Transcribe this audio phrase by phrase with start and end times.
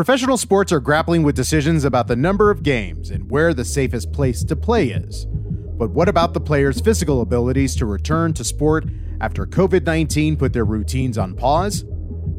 [0.00, 4.10] Professional sports are grappling with decisions about the number of games and where the safest
[4.12, 5.26] place to play is.
[5.26, 8.86] But what about the players' physical abilities to return to sport
[9.20, 11.84] after COVID 19 put their routines on pause?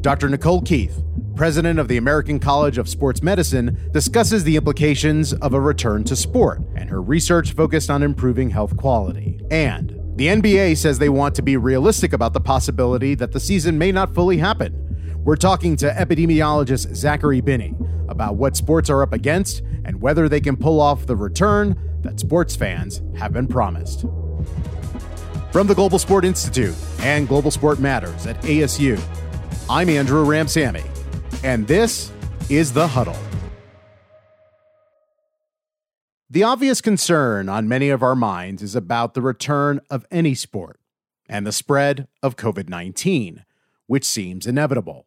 [0.00, 0.28] Dr.
[0.28, 1.04] Nicole Keith,
[1.36, 6.16] president of the American College of Sports Medicine, discusses the implications of a return to
[6.16, 9.40] sport and her research focused on improving health quality.
[9.52, 13.78] And the NBA says they want to be realistic about the possibility that the season
[13.78, 14.91] may not fully happen.
[15.24, 17.76] We're talking to epidemiologist Zachary Binney
[18.08, 22.18] about what sports are up against and whether they can pull off the return that
[22.18, 24.00] sports fans have been promised.
[25.52, 29.00] From the Global Sport Institute and Global Sport Matters at ASU,
[29.70, 30.84] I'm Andrew Ramsamy,
[31.44, 32.10] and this
[32.50, 33.16] is The Huddle.
[36.28, 40.80] The obvious concern on many of our minds is about the return of any sport
[41.28, 43.44] and the spread of COVID 19,
[43.86, 45.06] which seems inevitable.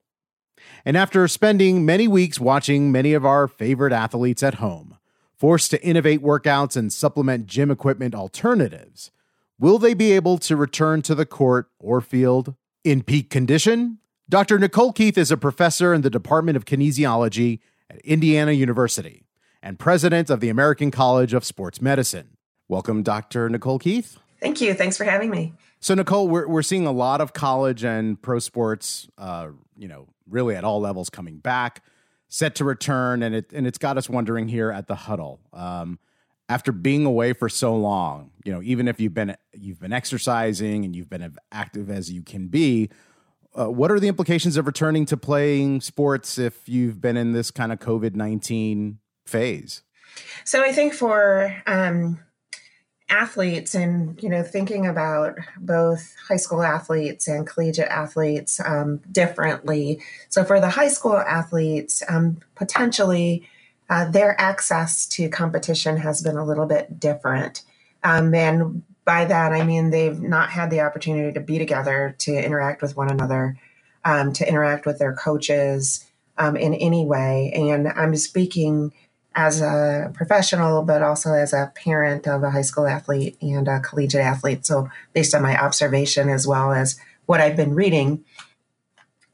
[0.85, 4.97] And after spending many weeks watching many of our favorite athletes at home,
[5.35, 9.09] forced to innovate workouts and supplement gym equipment alternatives,
[9.57, 13.97] will they be able to return to the court or field in peak condition?
[14.29, 14.59] Dr.
[14.59, 19.25] Nicole Keith is a professor in the Department of Kinesiology at Indiana University
[19.63, 22.37] and president of the American College of Sports Medicine.
[22.67, 23.49] Welcome, Dr.
[23.49, 24.19] Nicole Keith.
[24.39, 24.75] Thank you.
[24.75, 25.53] Thanks for having me.
[25.79, 30.07] So, Nicole, we're, we're seeing a lot of college and pro sports, uh, you know,
[30.29, 31.83] really at all levels coming back,
[32.27, 35.39] set to return, and it and it's got us wondering here at the huddle.
[35.53, 35.99] Um,
[36.47, 40.85] after being away for so long, you know, even if you've been you've been exercising
[40.85, 42.89] and you've been as active as you can be,
[43.57, 47.51] uh, what are the implications of returning to playing sports if you've been in this
[47.51, 49.81] kind of COVID nineteen phase?
[50.43, 52.19] So I think for um,
[53.09, 60.01] athletes and you know thinking about both high school athletes and collegiate athletes um, differently.
[60.29, 63.47] So for the high school athletes, um, potentially
[63.89, 67.61] uh, their access to competition has been a little bit different,
[68.03, 72.31] um, and by that I mean they've not had the opportunity to be together, to
[72.31, 73.57] interact with one another,
[74.03, 76.05] um, to interact with their coaches
[76.37, 77.51] um, in any way.
[77.53, 78.91] And I'm speaking
[79.35, 83.81] as a professional, but also as a parent of a high school athlete and a
[83.81, 84.65] collegiate athlete.
[84.65, 88.23] So, based on my observation as well as what I've been reading,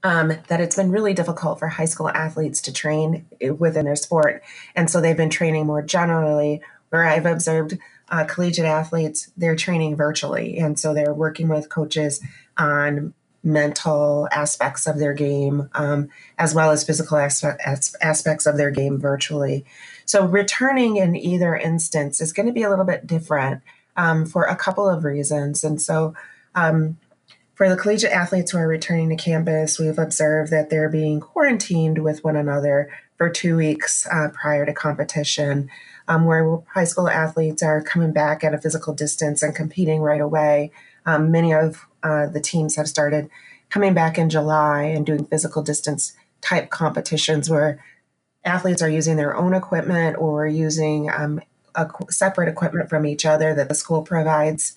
[0.03, 3.25] um, that it's been really difficult for high school athletes to train
[3.59, 4.41] within their sport.
[4.75, 7.77] And so they've been training more generally, where I've observed
[8.09, 10.57] uh, collegiate athletes, they're training virtually.
[10.57, 12.21] And so they're working with coaches
[12.57, 13.13] on
[13.43, 19.65] mental aspects of their game, um, as well as physical aspects of their game virtually.
[20.05, 23.61] So, returning in either instance is going to be a little bit different
[23.97, 25.63] um, for a couple of reasons.
[25.63, 26.13] And so,
[26.55, 26.97] um,
[27.55, 32.03] for the collegiate athletes who are returning to campus, we've observed that they're being quarantined
[32.03, 35.69] with one another for two weeks uh, prior to competition,
[36.07, 40.21] um, where high school athletes are coming back at a physical distance and competing right
[40.21, 40.71] away.
[41.05, 43.29] Um, many of uh, the teams have started
[43.69, 47.83] coming back in July and doing physical distance type competitions where
[48.43, 51.39] athletes are using their own equipment or using um,
[51.75, 54.75] a separate equipment from each other that the school provides.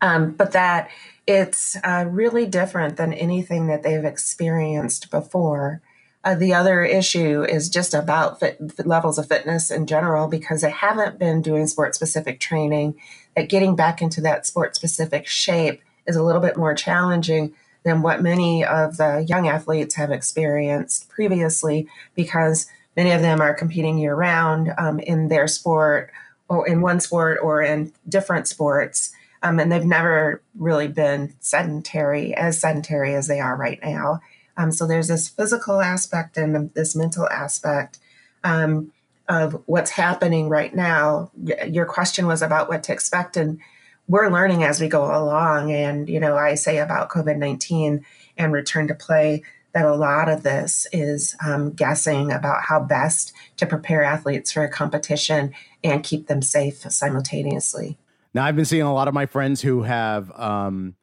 [0.00, 0.90] Um, but that
[1.26, 5.82] it's uh, really different than anything that they've experienced before.
[6.22, 10.70] Uh, the other issue is just about fit, levels of fitness in general because they
[10.70, 12.94] haven't been doing sport specific training.
[13.34, 18.02] That getting back into that sport specific shape is a little bit more challenging than
[18.02, 23.98] what many of the young athletes have experienced previously because many of them are competing
[23.98, 26.10] year round um, in their sport
[26.48, 29.12] or in one sport or in different sports.
[29.42, 34.20] Um, and they've never really been sedentary, as sedentary as they are right now.
[34.56, 37.98] Um, so there's this physical aspect and this mental aspect
[38.42, 38.92] um,
[39.28, 41.30] of what's happening right now.
[41.68, 43.60] Your question was about what to expect, and
[44.08, 45.72] we're learning as we go along.
[45.72, 48.04] And, you know, I say about COVID 19
[48.36, 53.34] and return to play that a lot of this is um, guessing about how best
[53.58, 55.52] to prepare athletes for a competition
[55.84, 57.98] and keep them safe simultaneously.
[58.32, 60.94] Now, I've been seeing a lot of my friends who have um,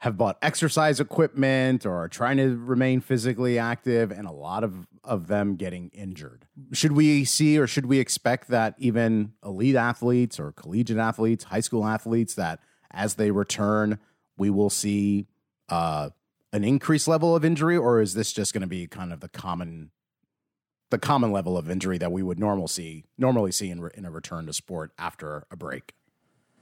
[0.00, 4.86] have bought exercise equipment or are trying to remain physically active, and a lot of,
[5.04, 6.46] of them getting injured.
[6.72, 11.60] Should we see or should we expect that even elite athletes or collegiate athletes, high
[11.60, 12.60] school athletes, that
[12.90, 13.98] as they return,
[14.38, 15.26] we will see
[15.68, 16.08] uh,
[16.52, 19.28] an increased level of injury, or is this just going to be kind of the
[19.28, 19.90] common
[20.88, 24.10] the common level of injury that we would normal see normally see in, in a
[24.10, 25.92] return to sport after a break?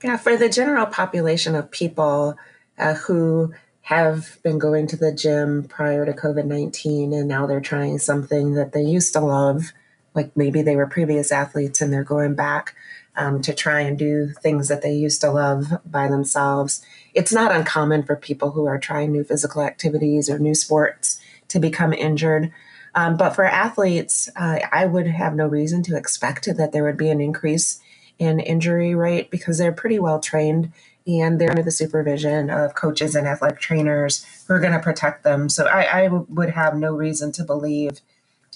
[0.03, 2.37] Yeah, for the general population of people
[2.79, 7.59] uh, who have been going to the gym prior to COVID 19 and now they're
[7.59, 9.71] trying something that they used to love,
[10.13, 12.75] like maybe they were previous athletes and they're going back
[13.15, 16.83] um, to try and do things that they used to love by themselves.
[17.13, 21.59] It's not uncommon for people who are trying new physical activities or new sports to
[21.59, 22.51] become injured.
[22.95, 26.97] Um, but for athletes, uh, I would have no reason to expect that there would
[26.97, 27.81] be an increase
[28.17, 30.71] in injury rate because they're pretty well trained
[31.17, 35.23] and they're under the supervision of coaches and athletic trainers who are going to protect
[35.23, 35.49] them.
[35.49, 37.99] So I, I would have no reason to believe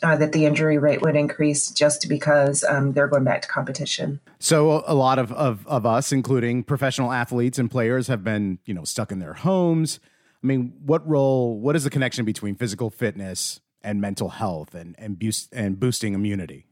[0.03, 4.19] uh, that the injury rate would increase just because um, they're going back to competition.
[4.39, 8.73] So a lot of, of, of us, including professional athletes and players, have been you
[8.73, 9.99] know stuck in their homes.
[10.43, 11.57] I mean, what role?
[11.57, 16.13] What is the connection between physical fitness and mental health and and, boost, and boosting
[16.13, 16.67] immunity?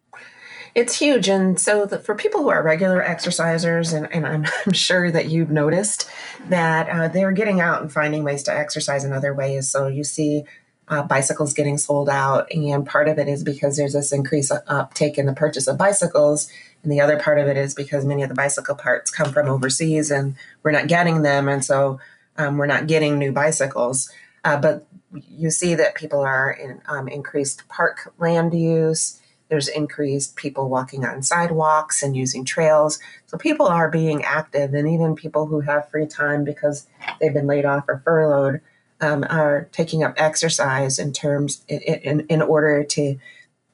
[0.73, 1.27] It's huge.
[1.27, 5.27] And so, the, for people who are regular exercisers, and, and I'm, I'm, sure that
[5.27, 6.09] you've noticed
[6.49, 9.69] that uh, they're getting out and finding ways to exercise in other ways.
[9.69, 10.43] So, you see
[10.87, 15.17] uh, bicycles getting sold out, and part of it is because there's this increased uptake
[15.17, 16.49] in the purchase of bicycles.
[16.83, 19.47] And the other part of it is because many of the bicycle parts come from
[19.47, 21.47] overseas and we're not getting them.
[21.47, 21.99] And so,
[22.37, 24.11] um, we're not getting new bicycles.
[24.43, 29.20] Uh, but you see that people are in um, increased park land use
[29.51, 32.99] there's increased people walking on sidewalks and using trails.
[33.25, 36.87] So people are being active, and even people who have free time because
[37.19, 38.61] they've been laid off or furloughed
[39.01, 43.17] um, are taking up exercise in terms in, in, in order to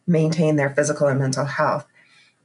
[0.07, 1.85] maintain their physical and mental health.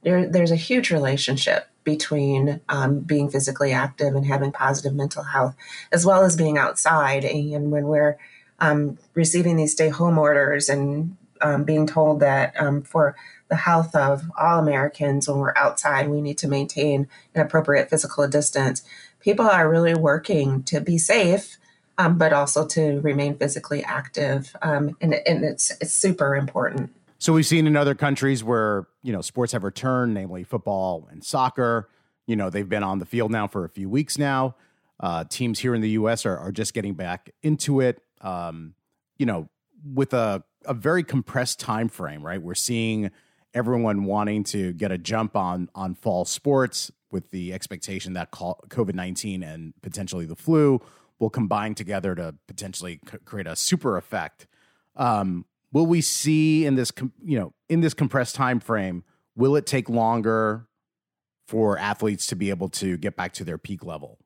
[0.02, 5.56] There, there's a huge relationship between um, being physically active and having positive mental health,
[5.90, 7.24] as well as being outside.
[7.24, 8.18] And when we're
[8.60, 13.16] um, receiving these stay home orders and um, being told that um, for
[13.48, 18.26] the health of all Americans, when we're outside, we need to maintain an appropriate physical
[18.26, 18.82] distance.
[19.20, 21.58] People are really working to be safe,
[21.98, 26.90] um, but also to remain physically active, um, and, and it's it's super important.
[27.18, 31.22] So we've seen in other countries where you know sports have returned, namely football and
[31.22, 31.88] soccer.
[32.26, 34.56] You know they've been on the field now for a few weeks now.
[34.98, 36.24] Uh, teams here in the U.S.
[36.24, 38.00] are, are just getting back into it.
[38.20, 38.74] Um,
[39.18, 39.48] you know,
[39.84, 42.40] with a a very compressed time frame, right?
[42.40, 43.10] We're seeing
[43.54, 48.94] everyone wanting to get a jump on on fall sports with the expectation that COVID
[48.94, 50.80] nineteen and potentially the flu
[51.18, 54.46] will combine together to potentially create a super effect.
[54.96, 56.92] Um, will we see in this,
[57.24, 59.04] you know, in this compressed time frame?
[59.36, 60.66] Will it take longer
[61.46, 64.18] for athletes to be able to get back to their peak level?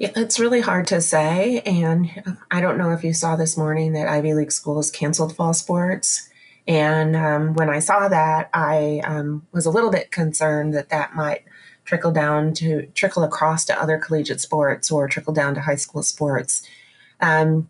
[0.00, 1.60] Yeah, it's really hard to say.
[1.60, 5.52] And I don't know if you saw this morning that Ivy League schools canceled fall
[5.52, 6.30] sports.
[6.66, 11.14] And um, when I saw that, I um, was a little bit concerned that that
[11.14, 11.44] might
[11.84, 16.02] trickle down to trickle across to other collegiate sports or trickle down to high school
[16.02, 16.62] sports.
[17.20, 17.68] Um,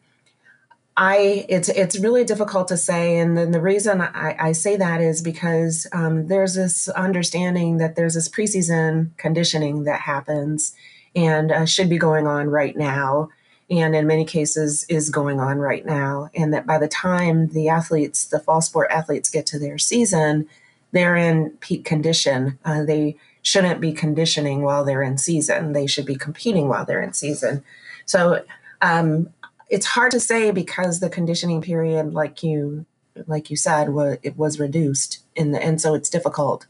[0.97, 5.01] I it's it's really difficult to say, and then the reason I, I say that
[5.01, 10.77] is because um, there's this understanding that there's this preseason conditioning that happens,
[11.15, 13.29] and uh, should be going on right now
[13.69, 17.69] and in many cases is going on right now and that by the time the
[17.69, 20.49] athletes the fall sport athletes get to their season
[20.93, 22.59] they're in peak condition.
[22.65, 25.73] Uh, they shouldn't be conditioning while they're in season.
[25.73, 27.63] They should be competing while they're in season.
[28.07, 28.45] So
[28.83, 29.31] um,
[29.69, 32.87] it's hard to say because the conditioning period like you
[33.27, 36.67] like you said was it was reduced in the, and so it's difficult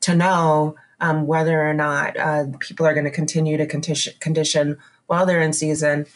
[0.00, 4.78] to know um, whether or not uh, people are going to continue to condition, condition
[5.06, 6.06] while they're in season.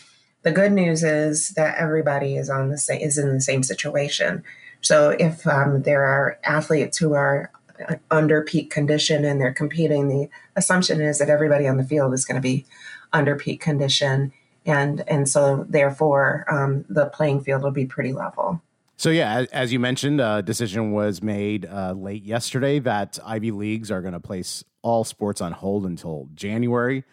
[0.42, 4.42] The good news is that everybody is on the same is in the same situation.
[4.80, 7.50] So if um, there are athletes who are
[7.88, 12.14] uh, under peak condition and they're competing, the assumption is that everybody on the field
[12.14, 12.64] is going to be
[13.12, 14.32] under peak condition,
[14.64, 18.62] and and so therefore um, the playing field will be pretty level.
[19.00, 23.90] So yeah, as you mentioned, a decision was made uh, late yesterday that Ivy leagues
[23.90, 27.04] are going to place all sports on hold until January.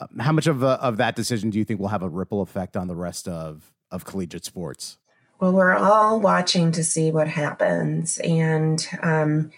[0.00, 2.76] Uh, how much of of that decision do you think will have a ripple effect
[2.76, 4.98] on the rest of of collegiate sports?
[5.38, 9.52] Well, we're all watching to see what happens, and um,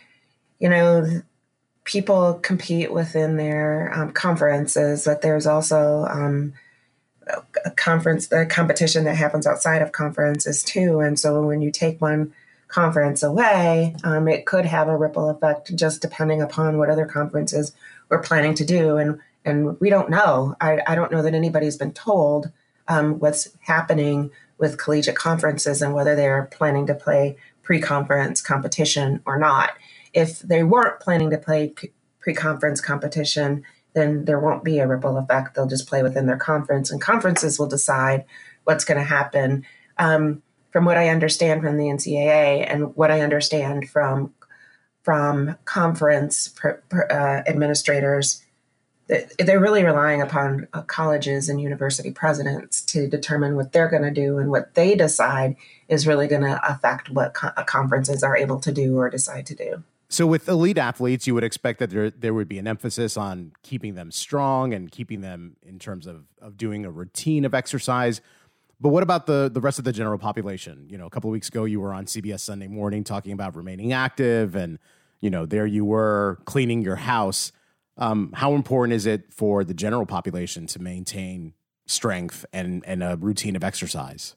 [0.58, 1.22] you know,
[1.84, 6.52] people compete within their um, conferences, but there's also um,
[7.64, 11.00] a conference, a competition that happens outside of conferences too.
[11.00, 12.32] And so when you take one
[12.68, 17.72] conference away, um, it could have a ripple effect just depending upon what other conferences
[18.08, 18.96] we're planning to do.
[18.96, 20.54] And and we don't know.
[20.60, 22.52] I, I don't know that anybody's been told
[22.86, 29.38] um, what's happening with collegiate conferences and whether they're planning to play pre-conference competition or
[29.38, 29.72] not.
[30.12, 31.74] If they weren't planning to play
[32.20, 35.54] pre-conference competition, then there won't be a ripple effect.
[35.54, 38.24] They'll just play within their conference, and conferences will decide
[38.64, 39.64] what's going to happen.
[39.98, 44.32] Um, from what I understand from the NCAA and what I understand from
[45.02, 48.42] from conference uh, administrators,
[49.38, 54.12] they're really relying upon uh, colleges and university presidents to determine what they're going to
[54.12, 55.56] do and what they decide
[55.88, 59.44] is really going to affect what co- uh, conferences are able to do or decide
[59.46, 59.82] to do.
[60.12, 63.52] So, with elite athletes, you would expect that there there would be an emphasis on
[63.62, 68.20] keeping them strong and keeping them in terms of of doing a routine of exercise.
[68.78, 70.86] But what about the the rest of the general population?
[70.90, 73.56] You know, a couple of weeks ago, you were on CBS Sunday Morning talking about
[73.56, 74.78] remaining active, and
[75.22, 77.50] you know, there you were cleaning your house.
[77.96, 81.54] Um, how important is it for the general population to maintain
[81.86, 84.36] strength and and a routine of exercise?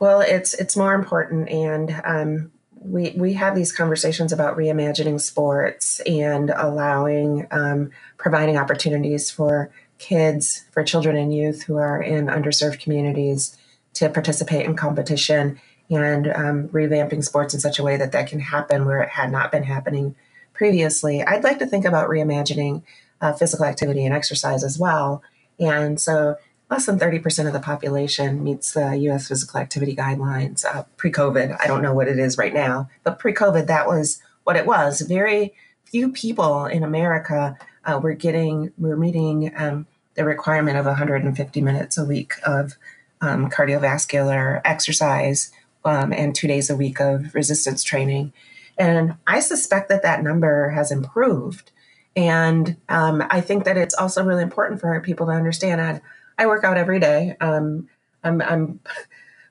[0.00, 2.52] Well, it's it's more important, and um,
[2.88, 10.64] we we have these conversations about reimagining sports and allowing um, providing opportunities for kids,
[10.72, 13.56] for children and youth who are in underserved communities
[13.94, 18.40] to participate in competition and um, revamping sports in such a way that that can
[18.40, 20.14] happen where it had not been happening
[20.52, 21.22] previously.
[21.22, 22.82] I'd like to think about reimagining
[23.20, 25.22] uh, physical activity and exercise as well.
[25.58, 26.36] And so,
[26.70, 31.56] less than 30% of the population meets the US physical activity guidelines uh, pre COVID.
[31.60, 34.66] I don't know what it is right now, but pre COVID, that was what it
[34.66, 35.00] was.
[35.02, 35.54] Very
[35.84, 41.96] few people in America uh, were getting, were meeting um, the requirement of 150 minutes
[41.96, 42.76] a week of
[43.20, 45.52] um, cardiovascular exercise
[45.84, 48.32] um, and two days a week of resistance training.
[48.76, 51.70] And I suspect that that number has improved.
[52.14, 56.00] And um, I think that it's also really important for people to understand.
[56.38, 57.36] I, work out every day.
[57.40, 57.88] Um,
[58.22, 58.80] I'm, I'm,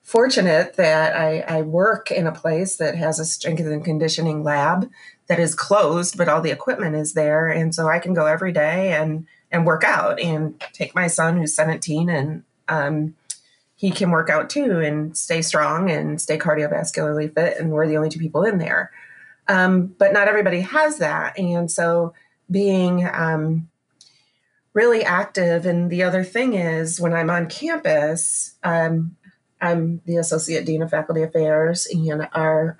[0.05, 4.87] fortunate that I, I, work in a place that has a strength and conditioning lab
[5.25, 8.51] that is closed, but all the equipment is there, and so I can go every
[8.51, 13.15] day and and work out and take my son who's 17 and um,
[13.75, 17.97] he can work out too and stay strong and stay cardiovascularly fit, and we're the
[17.97, 18.91] only two people in there.
[19.47, 21.37] Um, but not everybody has that.
[21.37, 22.13] And so
[22.49, 23.69] being um,
[24.75, 25.65] really active.
[25.65, 29.15] And the other thing is, when I'm on campus, um,
[29.59, 32.77] I'm the Associate Dean of Faculty Affairs, and our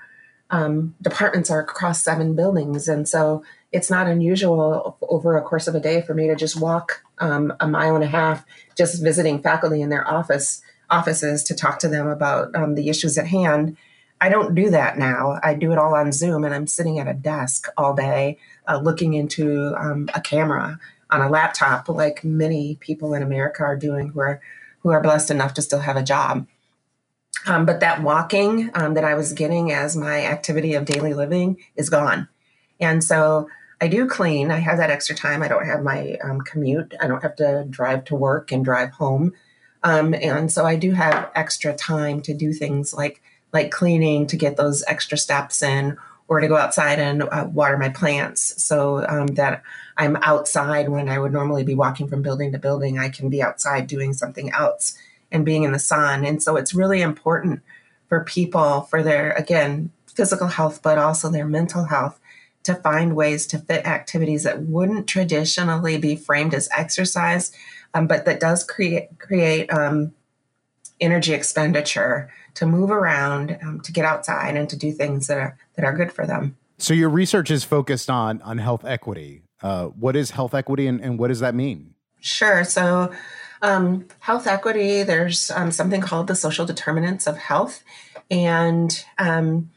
[0.52, 2.88] um, departments are across seven buildings.
[2.88, 6.60] And so it's not unusual over a course of a day for me to just
[6.60, 8.46] walk um, a mile and a half
[8.78, 10.62] just visiting faculty in their office
[10.92, 13.76] offices to talk to them about um, the issues at hand
[14.22, 15.40] I don't do that now.
[15.44, 18.38] I do it all on Zoom, and I'm sitting at a desk all day,
[18.68, 23.76] uh, looking into um, a camera on a laptop, like many people in America are
[23.76, 24.42] doing, who are
[24.80, 26.48] who are blessed enough to still have a job.
[27.48, 31.58] Um, but that walking um, that I was getting as my activity of daily living
[31.76, 32.28] is gone,
[32.80, 33.48] and so
[33.80, 34.52] I do clean.
[34.52, 35.44] I have that extra time.
[35.44, 36.94] I don't have my um, commute.
[37.02, 39.34] I don't have to drive to work and drive home,
[39.84, 43.22] um, and so I do have extra time to do things like
[43.54, 47.78] like cleaning to get those extra steps in or to go outside and uh, water
[47.78, 49.62] my plants so um, that
[49.98, 52.98] I'm outside when I would normally be walking from building to building.
[52.98, 54.98] I can be outside doing something else
[55.32, 56.26] and being in the sun.
[56.26, 57.62] And so it's really important
[58.10, 62.20] for people, for their, again, physical health, but also their mental health,
[62.64, 67.52] to find ways to fit activities that wouldn't traditionally be framed as exercise,
[67.94, 70.14] um, but that does create, create um,
[71.00, 75.58] energy expenditure to move around, um, to get outside, and to do things that are
[75.76, 76.58] that are good for them.
[76.78, 79.44] So your research is focused on on health equity.
[79.62, 81.94] Uh, what is health equity, and, and what does that mean?
[82.20, 82.64] Sure.
[82.64, 83.12] So
[83.62, 87.84] um, health equity, there's um, something called the social determinants of health,
[88.30, 89.72] and um,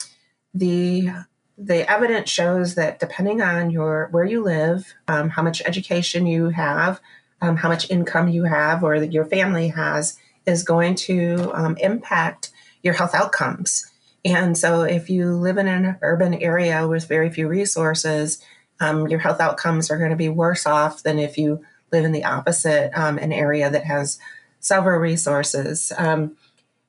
[0.54, 1.10] the
[1.56, 6.50] the evidence shows that depending on your where you live, um, how much education you
[6.50, 7.00] have,
[7.40, 11.76] um, how much income you have, or that your family has, is going to um,
[11.78, 12.47] impact
[12.88, 13.84] your health outcomes.
[14.24, 18.42] And so, if you live in an urban area with very few resources,
[18.80, 22.12] um, your health outcomes are going to be worse off than if you live in
[22.12, 24.18] the opposite, um, an area that has
[24.60, 25.92] several resources.
[25.96, 26.36] Um,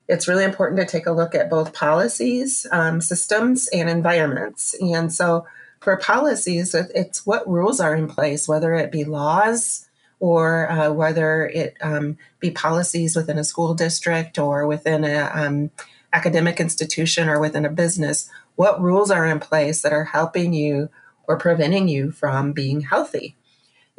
[0.08, 4.74] it's really important to take a look at both policies, um, systems, and environments.
[4.80, 5.46] And so,
[5.80, 9.86] for policies, it's what rules are in place, whether it be laws
[10.20, 15.70] or uh, whether it um, be policies within a school district or within an um,
[16.12, 20.90] academic institution or within a business, what rules are in place that are helping you
[21.26, 23.36] or preventing you from being healthy?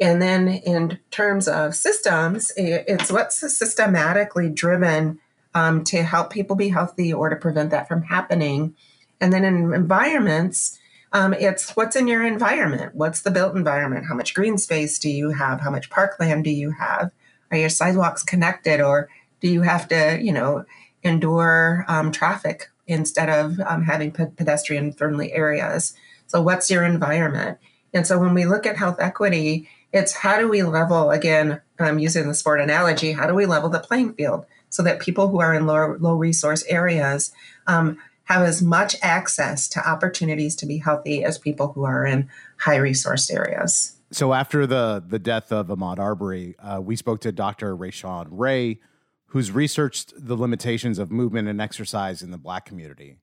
[0.00, 5.18] And then in terms of systems, it's what's systematically driven
[5.54, 8.74] um, to help people be healthy or to prevent that from happening.
[9.20, 10.78] And then in environments,
[11.12, 12.94] um, it's what's in your environment.
[12.94, 14.06] What's the built environment?
[14.08, 15.60] How much green space do you have?
[15.60, 17.12] How much parkland do you have?
[17.50, 19.08] Are your sidewalks connected or
[19.40, 20.64] Do you have to, you know,
[21.02, 25.94] endure um, traffic instead of um, having pedestrian friendly areas?
[26.28, 27.58] So, what's your environment?
[27.92, 31.98] And so, when we look at health equity, it's how do we level, again, um,
[31.98, 35.40] using the sport analogy, how do we level the playing field so that people who
[35.40, 37.32] are in low, low resource areas
[37.66, 42.28] um, have as much access to opportunities to be healthy as people who are in
[42.58, 43.96] high resource areas?
[44.10, 47.76] So after the the death of Ahmaud Arbery, uh, we spoke to Dr.
[47.76, 48.78] Rashawn Ray,
[49.26, 53.16] who's researched the limitations of movement and exercise in the Black community.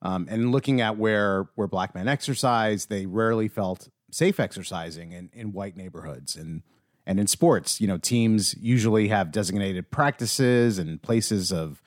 [0.00, 5.30] Um, and looking at where where Black men exercise, they rarely felt safe exercising in,
[5.32, 6.62] in white neighborhoods and
[7.06, 7.80] and in sports.
[7.80, 11.82] You know, teams usually have designated practices and places of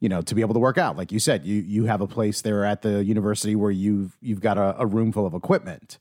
[0.00, 0.96] you know to be able to work out.
[0.96, 4.40] Like you said, you you have a place there at the university where you've you've
[4.40, 5.98] got a, a room full of equipment.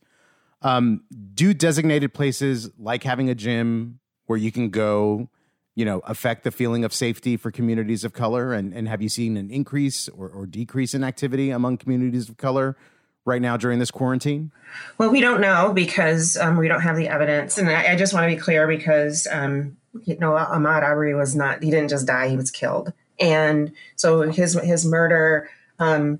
[0.63, 5.29] Um, do designated places like having a gym where you can go,
[5.75, 8.53] you know, affect the feeling of safety for communities of color?
[8.53, 12.37] And, and have you seen an increase or, or decrease in activity among communities of
[12.37, 12.77] color
[13.25, 14.51] right now during this quarantine?
[14.97, 17.57] Well, we don't know because um, we don't have the evidence.
[17.57, 21.35] And I, I just want to be clear because, um, you know, Ahmaud Arbery was
[21.35, 22.93] not, he didn't just die, he was killed.
[23.19, 26.19] And so his, his murder, um,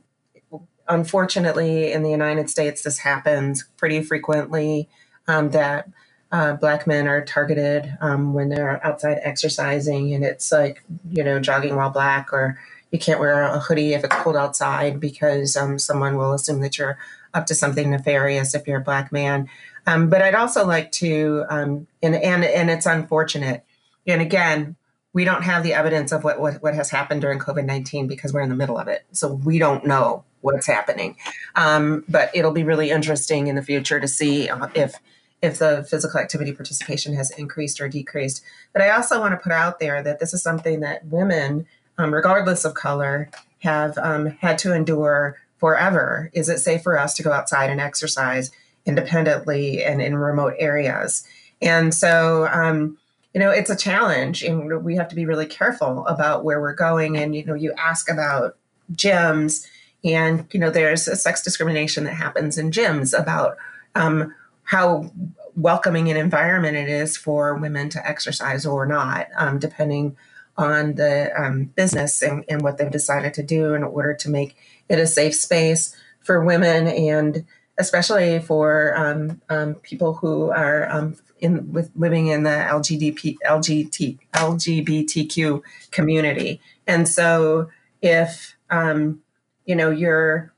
[0.88, 4.90] unfortunately, in the United States, this happens pretty frequently
[5.28, 5.90] um, that
[6.32, 11.40] uh, Black men are targeted um, when they're outside exercising, and it's like, you know,
[11.40, 12.60] jogging while black, or
[12.92, 16.78] you can't wear a hoodie if it's cold outside because um, someone will assume that
[16.78, 16.98] you're
[17.34, 19.50] up to something nefarious if you're a Black man.
[19.86, 23.64] Um, but I'd also like to, um, and, and, and it's unfortunate.
[24.08, 24.76] And again,
[25.14, 28.34] we don't have the evidence of what, what, what has happened during COVID 19 because
[28.34, 29.06] we're in the middle of it.
[29.12, 31.16] So we don't know what's happening.
[31.56, 34.96] Um, but it'll be really interesting in the future to see uh, if
[35.42, 38.42] if the physical activity participation has increased or decreased.
[38.72, 41.68] But I also want to put out there that this is something that women,
[41.98, 43.30] um, regardless of color,
[43.60, 46.30] have um, had to endure forever.
[46.34, 48.52] Is it safe for us to go outside and exercise
[48.86, 51.28] independently and in remote areas?
[51.62, 52.98] And so, um,
[53.34, 56.76] you know, it's a challenge, and we have to be really careful about where we're
[56.76, 57.18] going.
[57.18, 58.58] And you know, you ask about
[58.94, 59.66] gyms
[60.04, 63.58] and, you know, there's a sex discrimination that happens in gyms about
[63.96, 65.12] um, how
[65.56, 70.18] welcoming an environment it is for women to exercise or not, um, depending
[70.58, 74.56] on the um, business and, and, what they've decided to do in order to make
[74.88, 77.44] it a safe space for women and
[77.80, 84.18] especially for um, um people who are um, in with living in the LGBT, LGBT,
[84.34, 86.62] LGBTQ community.
[86.88, 87.70] And so
[88.02, 89.22] if um,
[89.66, 90.54] you know you're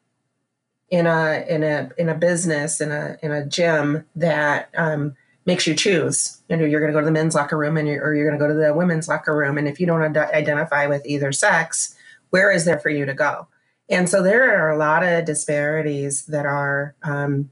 [0.90, 5.68] in a in a in a business in a in a gym that um, makes
[5.68, 6.42] you choose.
[6.50, 8.28] You know, you're going to go to the men's locker room, and you're, or you're
[8.30, 9.58] going to go to the women's locker room.
[9.58, 11.96] And if you don't ad- identify with either sex,
[12.30, 13.48] where is there for you to go?
[13.90, 17.52] And so there are a lot of disparities that are um,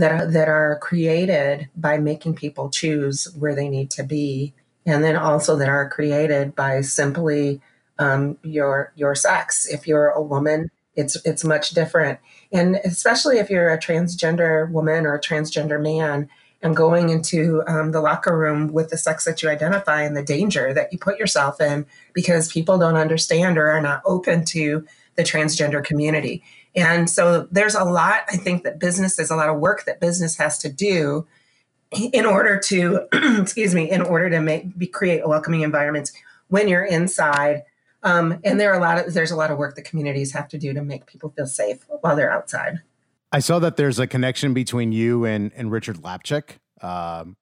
[0.00, 4.54] that are, that are created by making people choose where they need to be,
[4.86, 7.60] and then also that are created by simply
[7.98, 9.66] um, your your sex.
[9.66, 12.18] If you're a woman, it's it's much different,
[12.52, 16.28] and especially if you're a transgender woman or a transgender man,
[16.62, 20.22] and going into um, the locker room with the sex that you identify and the
[20.22, 24.86] danger that you put yourself in because people don't understand or are not open to
[25.16, 26.42] the transgender community.
[26.74, 30.00] And so there's a lot, I think, that business, there's a lot of work that
[30.00, 31.26] business has to do
[31.90, 36.12] in order to, excuse me, in order to make be, create welcoming environments
[36.48, 37.62] when you're inside
[38.02, 40.48] um, and there are a lot of there's a lot of work that communities have
[40.48, 42.80] to do to make people feel safe while they're outside.
[43.32, 46.58] I saw that there's a connection between you and and Richard Lapchick.
[46.80, 47.36] Um,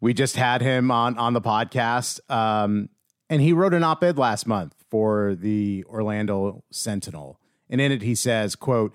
[0.00, 2.88] we just had him on on the podcast, um,
[3.28, 8.14] and he wrote an op-ed last month for the Orlando Sentinel, and in it he
[8.14, 8.92] says, "quote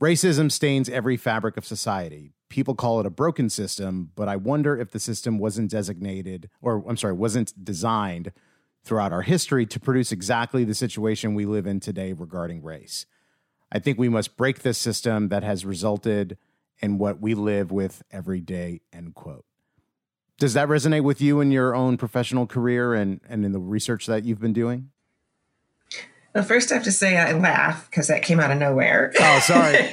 [0.00, 2.32] Racism stains every fabric of society.
[2.48, 6.82] People call it a broken system, but I wonder if the system wasn't designated, or
[6.88, 8.32] I'm sorry, wasn't designed."
[8.84, 13.06] throughout our history to produce exactly the situation we live in today regarding race.
[13.72, 16.36] I think we must break this system that has resulted
[16.80, 19.44] in what we live with every day, end quote.
[20.38, 24.06] Does that resonate with you in your own professional career and, and in the research
[24.06, 24.90] that you've been doing?
[26.34, 29.12] Well, first I have to say I laugh because that came out of nowhere.
[29.18, 29.78] Oh, sorry.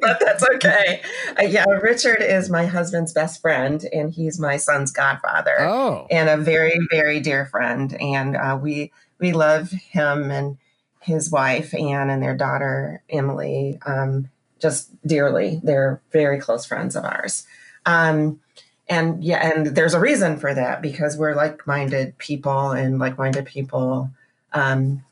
[0.00, 1.02] but that's okay.
[1.38, 5.56] Uh, yeah, Richard is my husband's best friend, and he's my son's godfather.
[5.60, 7.92] Oh, and a very, very dear friend.
[8.00, 10.58] And uh, we we love him and
[11.00, 15.60] his wife Anne and their daughter Emily um, just dearly.
[15.64, 17.46] They're very close friends of ours.
[17.84, 18.40] Um,
[18.88, 24.10] and yeah, and there's a reason for that because we're like-minded people, and like-minded people
[24.52, 25.04] um,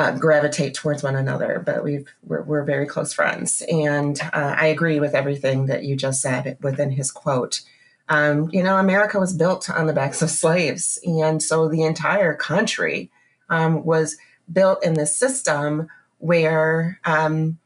[0.00, 1.62] uh, gravitate towards one another.
[1.64, 5.94] But we've we're, we're very close friends, and uh, I agree with everything that you
[5.94, 7.60] just said within his quote.
[8.08, 12.34] Um, you know, America was built on the backs of slaves, and so the entire
[12.34, 13.10] country
[13.50, 14.16] um, was
[14.50, 17.58] built in this system where um,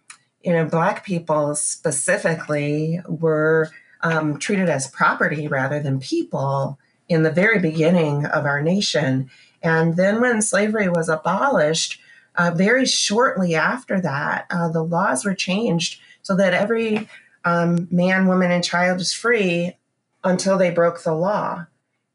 [0.42, 3.70] you know black people specifically were
[4.03, 9.31] um, treated as property rather than people in the very beginning of our nation.
[9.62, 12.01] And then when slavery was abolished,
[12.37, 17.09] uh, very shortly after that, uh, the laws were changed so that every
[17.44, 19.77] um, man, woman, and child is free
[20.23, 21.66] until they broke the law.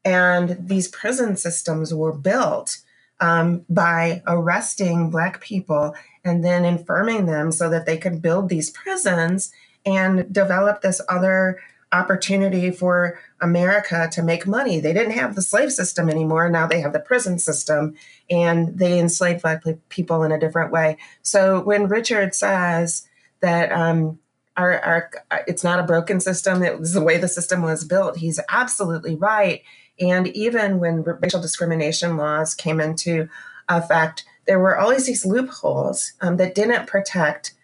[0.04, 2.78] And these prison systems were built
[3.20, 8.70] um, by arresting Black people and then infirming them so that they could build these
[8.70, 9.52] prisons
[9.86, 11.60] and develop this other
[11.92, 14.80] opportunity for America to make money.
[14.80, 16.48] They didn't have the slave system anymore.
[16.48, 17.94] Now they have the prison system
[18.28, 20.98] and they enslave black people in a different way.
[21.22, 23.06] So when Richard says
[23.40, 24.18] that um,
[24.56, 25.10] our, our,
[25.46, 29.14] it's not a broken system, it was the way the system was built, he's absolutely
[29.14, 29.62] right.
[29.98, 33.28] And even when racial discrimination laws came into
[33.68, 37.54] effect, there were always these loopholes um, that didn't protect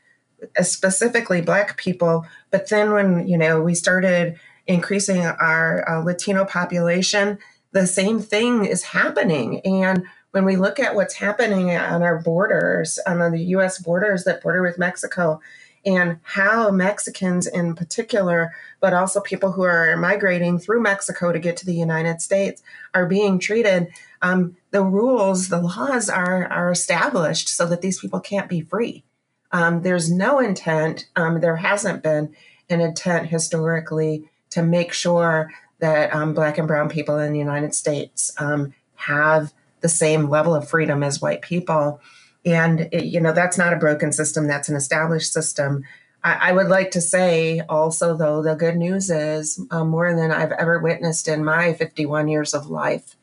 [0.61, 7.39] specifically black people but then when you know we started increasing our uh, latino population
[7.73, 9.61] the same thing is happening.
[9.61, 14.43] And when we look at what's happening on our borders on the us borders that
[14.43, 15.41] border with mexico
[15.85, 21.57] and how mexicans in particular but also people who are migrating through mexico to get
[21.57, 23.89] to the united states are being treated
[24.23, 29.05] um, the rules the laws are are established so that these people can't be free.
[29.53, 32.35] Um, there's no intent, um, there hasn't been
[32.69, 37.75] an intent historically to make sure that um, Black and Brown people in the United
[37.75, 42.01] States um, have the same level of freedom as white people.
[42.47, 45.85] And, it, you know, that's not a broken system, that's an established system.
[46.25, 50.33] I, I would like to say also, though, the good news is uh, more than
[50.33, 53.15] I've ever witnessed in my 51 years of life,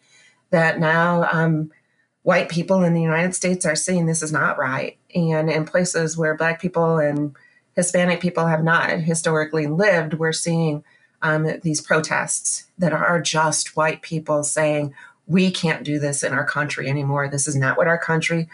[0.51, 1.71] that now um,
[2.21, 4.99] white people in the United States are seeing this is not right.
[5.15, 7.35] And in places where Black people and
[7.75, 10.83] Hispanic people have not historically lived, we're seeing
[11.23, 14.93] um, these protests that are just white people saying,
[15.25, 17.29] we can't do this in our country anymore.
[17.29, 18.49] This is not what our country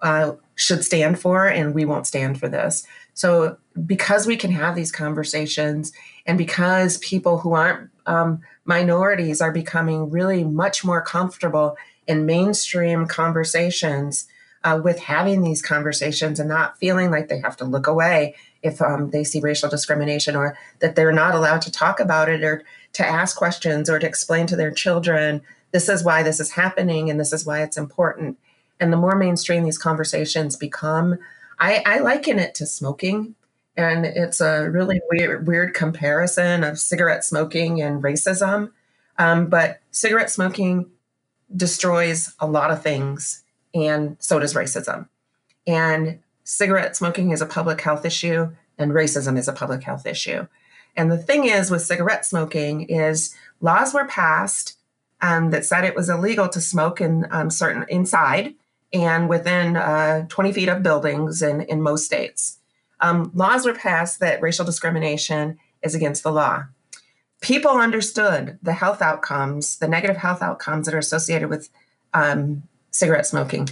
[0.00, 2.86] uh, should stand for, and we won't stand for this.
[3.14, 5.92] So, because we can have these conversations,
[6.24, 13.06] and because people who aren't um, minorities are becoming really much more comfortable in mainstream
[13.06, 14.26] conversations
[14.64, 18.80] uh, with having these conversations and not feeling like they have to look away if
[18.80, 22.64] um, they see racial discrimination or that they're not allowed to talk about it or
[22.92, 27.08] to ask questions or to explain to their children this is why this is happening
[27.08, 28.38] and this is why it's important.
[28.78, 31.18] And the more mainstream these conversations become
[31.58, 33.34] i, I liken it to smoking.
[33.76, 38.72] And it's a really weird, weird comparison of cigarette smoking and racism.
[39.16, 40.90] Um, but cigarette smoking
[41.54, 43.44] destroys a lot of things,
[43.74, 45.08] and so does racism.
[45.66, 50.46] And cigarette smoking is a public health issue, and racism is a public health issue.
[50.96, 54.78] And the thing is with cigarette smoking is laws were passed
[55.20, 58.54] um, that said it was illegal to smoke in um, certain inside
[58.92, 62.58] and within uh, 20 feet of buildings in, in most states.
[63.00, 66.64] Um, laws were passed that racial discrimination is against the law
[67.42, 71.68] people understood the health outcomes, the negative health outcomes that are associated with
[72.14, 73.68] um, cigarette smoking.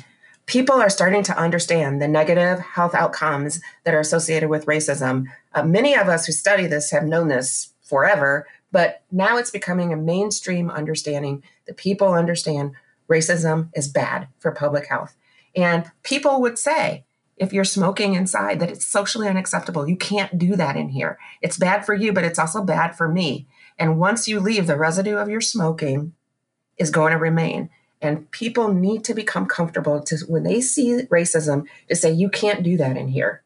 [0.50, 5.26] People are starting to understand the negative health outcomes that are associated with racism.
[5.54, 9.92] Uh, many of us who study this have known this forever, but now it's becoming
[9.92, 12.72] a mainstream understanding that people understand
[13.08, 15.14] racism is bad for public health.
[15.54, 17.04] And people would say,
[17.36, 19.88] if you're smoking inside, that it's socially unacceptable.
[19.88, 21.16] You can't do that in here.
[21.40, 23.46] It's bad for you, but it's also bad for me.
[23.78, 26.12] And once you leave, the residue of your smoking
[26.76, 27.70] is going to remain.
[28.02, 32.62] And people need to become comfortable to when they see racism to say, you can't
[32.62, 33.42] do that in here.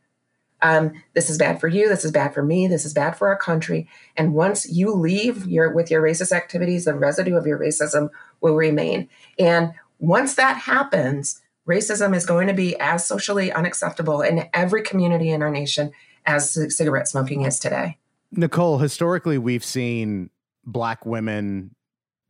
[0.63, 1.89] Um, this is bad for you.
[1.89, 2.67] This is bad for me.
[2.67, 3.89] This is bad for our country.
[4.17, 8.09] And once you leave your with your racist activities, the residue of your racism
[8.41, 9.09] will remain.
[9.39, 15.31] And once that happens, racism is going to be as socially unacceptable in every community
[15.31, 15.93] in our nation
[16.25, 17.99] as cigarette smoking is today.
[18.33, 20.31] Nicole, historically, we've seen
[20.65, 21.75] black women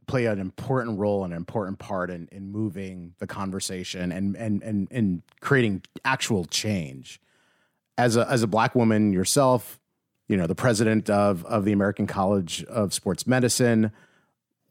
[0.06, 4.62] play an important role and an important part in, in moving the conversation and, and,
[4.62, 7.20] and, and creating actual change.
[7.96, 9.78] As a, as a black woman yourself,
[10.28, 13.92] you know, the president of of the American College of Sports Medicine.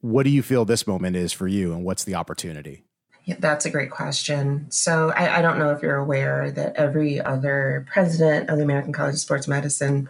[0.01, 2.83] What do you feel this moment is for you, and what's the opportunity?
[3.25, 4.69] Yeah, that's a great question.
[4.69, 8.91] So I, I, don't know if you're aware that every other president of the American
[8.91, 10.09] College of Sports Medicine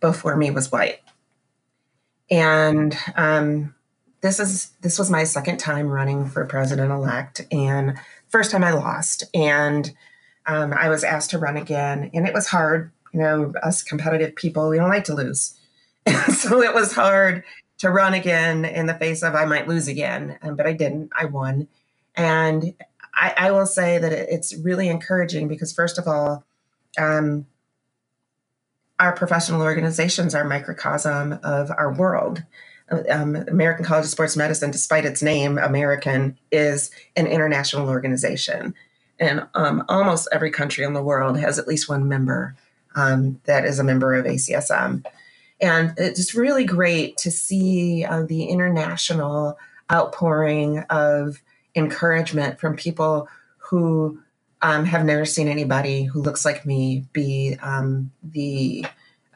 [0.00, 1.00] before me was white,
[2.30, 3.74] and um,
[4.24, 8.72] this is this was my second time running for president elect, and first time I
[8.72, 9.92] lost, and
[10.46, 12.90] um, I was asked to run again, and it was hard.
[13.12, 15.54] You know, us competitive people, we don't like to lose,
[16.34, 17.44] so it was hard
[17.78, 21.10] to run again in the face of I might lose again, um, but I didn't.
[21.16, 21.68] I won
[22.16, 22.74] and
[23.14, 26.44] I, I will say that it's really encouraging because, first of all,
[26.98, 27.46] um,
[28.98, 32.44] our professional organizations are microcosm of our world.
[33.10, 38.74] Um, American College of Sports Medicine, despite its name, American, is an international organization.
[39.18, 42.56] And um, almost every country in the world has at least one member
[42.94, 45.04] um, that is a member of ACSM.
[45.60, 49.58] And it's really great to see uh, the international
[49.92, 51.42] outpouring of
[51.74, 54.20] encouragement from people who
[54.62, 58.86] um, have never seen anybody who looks like me be um, the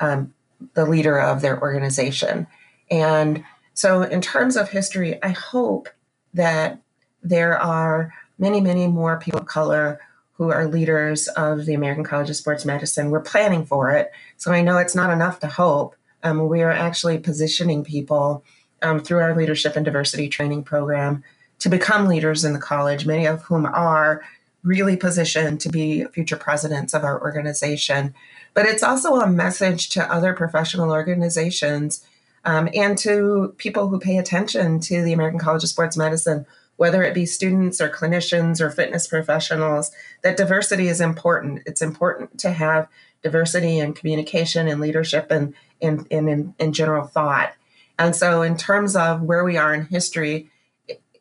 [0.01, 0.33] um,
[0.75, 2.47] the leader of their organization.
[2.91, 5.89] And so, in terms of history, I hope
[6.35, 6.81] that
[7.23, 10.01] there are many, many more people of color
[10.35, 13.11] who are leaders of the American College of Sports Medicine.
[13.11, 15.97] We're planning for it, so I know it's not enough to hope.
[16.23, 18.45] Um, we are actually positioning people
[18.83, 21.23] um, through our leadership and diversity training program
[21.61, 24.23] to become leaders in the college, many of whom are
[24.63, 28.15] really positioned to be future presidents of our organization.
[28.55, 32.05] But it's also a message to other professional organizations
[32.49, 37.03] um, and to people who pay attention to the American College of Sports Medicine, whether
[37.03, 39.91] it be students or clinicians or fitness professionals,
[40.23, 41.61] that diversity is important.
[41.67, 42.89] It's important to have
[43.23, 47.53] diversity in communication and leadership and in, in, general thought.
[47.99, 50.49] And so, in terms of where we are in history,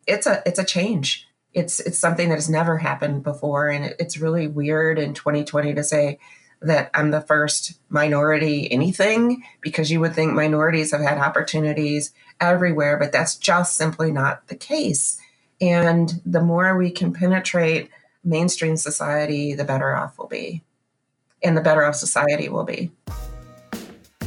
[0.07, 1.27] it's a it's a change.
[1.53, 5.73] It's it's something that has never happened before, and it, it's really weird in 2020
[5.73, 6.19] to say
[6.61, 12.97] that I'm the first minority anything because you would think minorities have had opportunities everywhere,
[12.97, 15.19] but that's just simply not the case.
[15.61, 17.89] And the more we can penetrate
[18.23, 20.63] mainstream society, the better off we'll be,
[21.43, 22.91] and the better off society will be.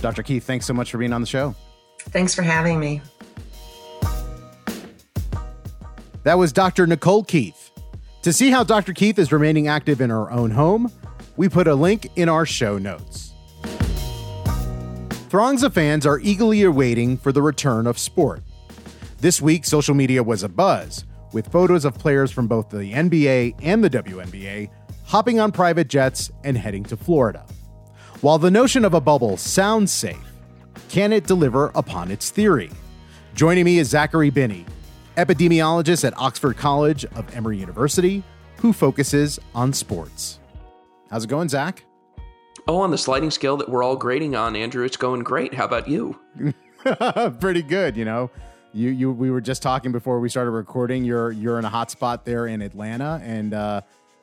[0.01, 0.23] Dr.
[0.23, 1.55] Keith, thanks so much for being on the show.
[1.99, 3.03] Thanks for having me.
[6.23, 6.87] That was Dr.
[6.87, 7.71] Nicole Keith.
[8.23, 8.93] To see how Dr.
[8.93, 10.93] Keith is remaining active in her own home,
[11.41, 13.33] we put a link in our show notes.
[15.31, 18.43] Throngs of fans are eagerly awaiting for the return of sport.
[19.21, 23.83] This week, social media was abuzz, with photos of players from both the NBA and
[23.83, 24.69] the WNBA
[25.07, 27.47] hopping on private jets and heading to Florida.
[28.21, 30.19] While the notion of a bubble sounds safe,
[30.91, 32.71] can it deliver upon its theory?
[33.35, 34.67] Joining me is Zachary Binney,
[35.17, 38.23] epidemiologist at Oxford College of Emory University,
[38.59, 40.40] who focuses on sports.
[41.11, 41.85] How's it going, Zach?
[42.69, 45.53] Oh, on the sliding scale that we're all grading on, Andrew, it's going great.
[45.53, 46.17] How about you?
[47.41, 48.31] Pretty good, you know.
[48.73, 51.05] You you we were just talking before we started recording.
[51.05, 53.81] You're you're in a hot spot there in Atlanta, and uh,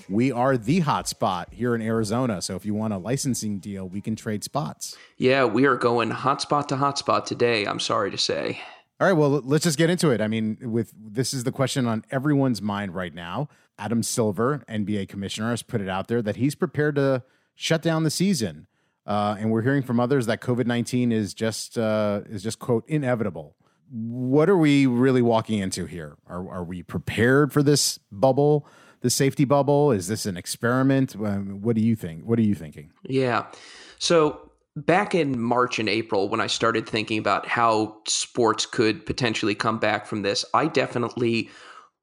[0.07, 2.41] we are the hot spot here in Arizona.
[2.41, 4.95] So if you want a licensing deal, we can trade spots.
[5.17, 7.65] Yeah, we are going hotspot to hotspot today.
[7.65, 8.61] I'm sorry to say.
[9.01, 10.21] All right, well, let's just get into it.
[10.21, 13.49] I mean, with this is the question on everyone's mind right now.
[13.77, 17.23] Adam Silver, NBA commissioner, has put it out there that he's prepared to
[17.55, 18.67] shut down the season,
[19.05, 22.83] uh, and we're hearing from others that COVID nineteen is just uh, is just quote
[22.87, 23.55] inevitable.
[23.89, 26.17] What are we really walking into here?
[26.27, 28.67] Are are we prepared for this bubble,
[29.01, 29.91] the safety bubble?
[29.91, 31.15] Is this an experiment?
[31.15, 32.23] Um, what do you think?
[32.23, 32.91] What are you thinking?
[33.03, 33.45] Yeah,
[33.99, 39.55] so back in March and April, when I started thinking about how sports could potentially
[39.55, 41.49] come back from this, I definitely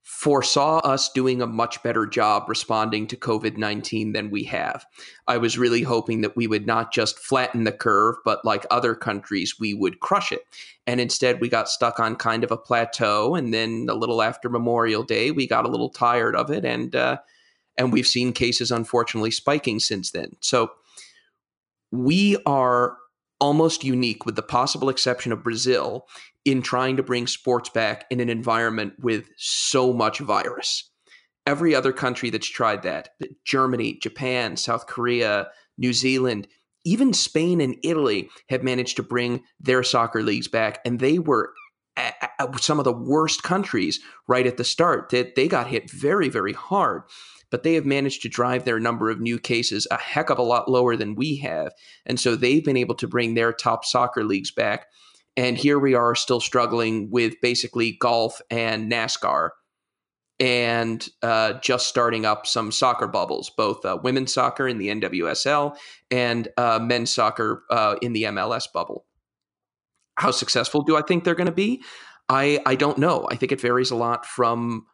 [0.05, 4.85] foresaw us doing a much better job responding to COVID 19 than we have.
[5.27, 8.95] I was really hoping that we would not just flatten the curve, but like other
[8.95, 10.47] countries, we would crush it.
[10.87, 13.35] And instead, we got stuck on kind of a plateau.
[13.35, 16.67] And then a little after Memorial Day, we got a little tired of it.
[16.67, 17.17] And, uh,
[17.79, 20.37] and we've seen cases unfortunately spiking since then.
[20.41, 20.73] So
[21.91, 22.99] we are
[23.41, 26.07] almost unique, with the possible exception of Brazil,
[26.45, 30.91] in trying to bring sports back in an environment with so much virus.
[31.47, 33.11] Every other country that's tried that,
[33.45, 36.49] Germany, Japan, South Korea, New Zealand,
[36.85, 41.53] even Spain and Italy have managed to bring their soccer leagues back, and they were
[42.61, 45.11] some of the worst countries right at the start.
[45.11, 47.03] That they, they got hit very, very hard.
[47.55, 50.43] But they have managed to drive their number of new cases a heck of a
[50.43, 51.73] lot lower than we have.
[52.05, 54.87] And so they've been able to bring their top soccer leagues back.
[55.37, 59.51] And here we are still struggling with basically golf and NASCAR
[60.41, 65.77] and uh, just starting up some soccer bubbles, both uh, women's soccer in the NWSL
[66.11, 69.07] and uh, men's soccer uh, in the MLS bubble.
[70.17, 71.85] How successful do I think they're going to be?
[72.29, 73.29] I I don't know.
[73.31, 74.87] I think it varies a lot from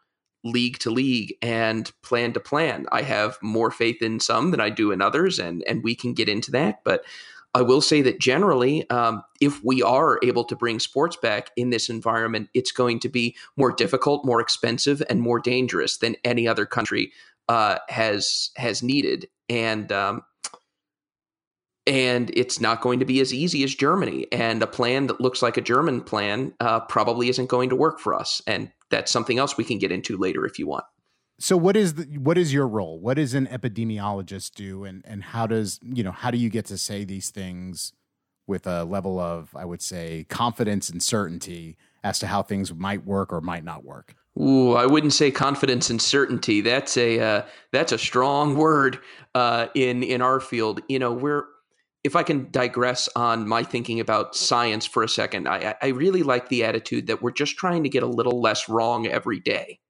[0.44, 2.86] league to league and plan to plan.
[2.92, 6.14] I have more faith in some than I do in others, and and we can
[6.14, 6.80] get into that.
[6.84, 7.04] But
[7.52, 11.70] I will say that generally, um, if we are able to bring sports back in
[11.70, 16.46] this environment, it's going to be more difficult, more expensive, and more dangerous than any
[16.46, 17.12] other country
[17.48, 19.28] uh, has has needed.
[19.48, 20.22] And um,
[21.86, 24.26] and it's not going to be as easy as Germany.
[24.30, 27.98] And a plan that looks like a German plan uh, probably isn't going to work
[27.98, 28.40] for us.
[28.46, 30.84] And that's something else we can get into later if you want.
[31.38, 33.00] So what is the, what is your role?
[33.00, 36.66] What does an epidemiologist do, and and how does you know how do you get
[36.66, 37.94] to say these things
[38.46, 43.06] with a level of I would say confidence and certainty as to how things might
[43.06, 44.14] work or might not work?
[44.38, 46.60] Ooh, I wouldn't say confidence and certainty.
[46.60, 48.98] That's a uh, that's a strong word
[49.34, 50.82] uh, in in our field.
[50.88, 51.44] You know, we're
[52.02, 56.22] if I can digress on my thinking about science for a second, I, I really
[56.22, 59.80] like the attitude that we're just trying to get a little less wrong every day.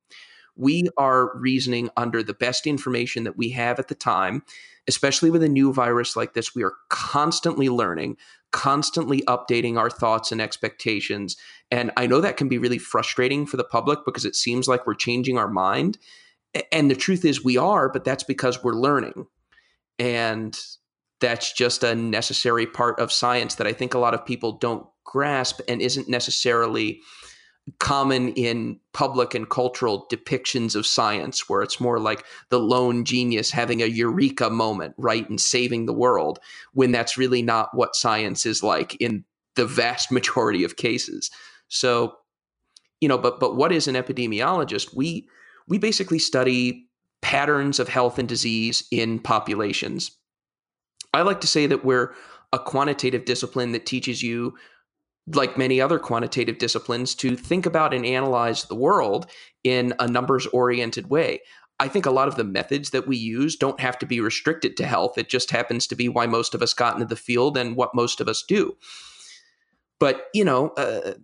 [0.56, 4.42] We are reasoning under the best information that we have at the time,
[4.88, 6.54] especially with a new virus like this.
[6.54, 8.16] We are constantly learning,
[8.50, 11.36] constantly updating our thoughts and expectations.
[11.70, 14.86] And I know that can be really frustrating for the public because it seems like
[14.86, 15.96] we're changing our mind.
[16.72, 19.26] And the truth is, we are, but that's because we're learning.
[20.00, 20.58] And
[21.20, 24.86] that's just a necessary part of science that I think a lot of people don't
[25.04, 27.00] grasp and isn't necessarily
[27.78, 33.50] common in public and cultural depictions of science, where it's more like the lone genius
[33.50, 36.38] having a eureka moment, right, and saving the world,
[36.72, 39.24] when that's really not what science is like in
[39.56, 41.30] the vast majority of cases.
[41.68, 42.16] So,
[43.00, 44.94] you know, but but what is an epidemiologist?
[44.94, 45.28] We
[45.68, 46.86] we basically study
[47.22, 50.10] patterns of health and disease in populations
[51.12, 52.14] I like to say that we're
[52.52, 54.54] a quantitative discipline that teaches you,
[55.34, 59.26] like many other quantitative disciplines, to think about and analyze the world
[59.64, 61.40] in a numbers oriented way.
[61.78, 64.76] I think a lot of the methods that we use don't have to be restricted
[64.76, 65.16] to health.
[65.16, 67.94] It just happens to be why most of us got into the field and what
[67.94, 68.76] most of us do.
[69.98, 71.14] But, you know, uh,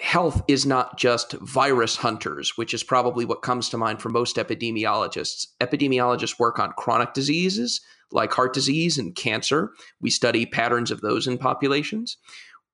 [0.00, 4.36] health is not just virus hunters, which is probably what comes to mind for most
[4.36, 5.48] epidemiologists.
[5.60, 7.80] Epidemiologists work on chronic diseases,
[8.12, 9.72] like heart disease and cancer.
[10.00, 12.16] We study patterns of those in populations.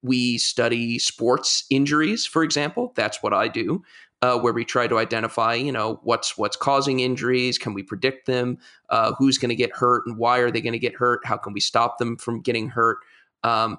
[0.03, 2.93] We study sports injuries, for example.
[2.97, 3.83] That's what I do,
[4.21, 7.57] uh, where we try to identify, you know, what's what's causing injuries.
[7.57, 8.59] Can we predict them?
[8.91, 11.21] Uh, who's going to get hurt and why are they going to get hurt?
[11.25, 12.99] How can we stop them from getting hurt?
[13.45, 13.79] Um,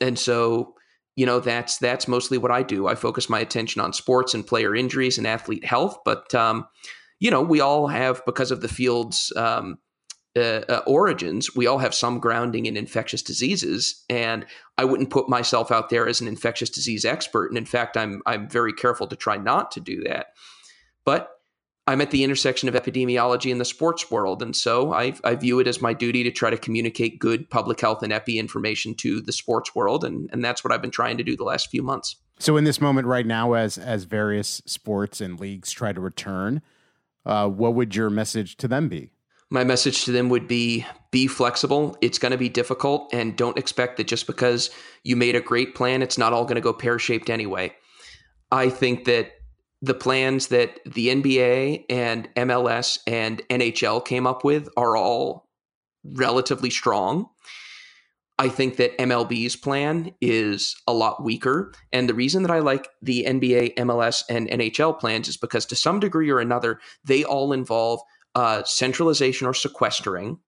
[0.00, 0.74] and so,
[1.14, 2.86] you know, that's that's mostly what I do.
[2.86, 5.98] I focus my attention on sports and player injuries and athlete health.
[6.04, 6.66] But um,
[7.18, 9.78] you know, we all have because of the field's um,
[10.36, 14.46] uh, uh, origins, we all have some grounding in infectious diseases, and
[14.78, 17.48] I wouldn't put myself out there as an infectious disease expert.
[17.48, 20.28] And in fact, I'm I'm very careful to try not to do that.
[21.04, 21.30] But
[21.88, 25.60] I'm at the intersection of epidemiology and the sports world, and so I, I view
[25.60, 29.20] it as my duty to try to communicate good public health and epi information to
[29.20, 31.82] the sports world, and and that's what I've been trying to do the last few
[31.82, 32.16] months.
[32.38, 36.60] So, in this moment right now, as as various sports and leagues try to return,
[37.24, 39.12] uh, what would your message to them be?
[39.50, 41.96] My message to them would be be flexible.
[42.02, 44.70] It's going to be difficult and don't expect that just because
[45.04, 47.74] you made a great plan, it's not all going to go pear shaped anyway.
[48.50, 49.32] I think that
[49.80, 55.48] the plans that the NBA and MLS and NHL came up with are all
[56.04, 57.28] relatively strong.
[58.38, 61.72] I think that MLB's plan is a lot weaker.
[61.92, 65.76] And the reason that I like the NBA, MLS, and NHL plans is because to
[65.76, 68.00] some degree or another, they all involve
[68.36, 70.38] uh, centralization or sequestering.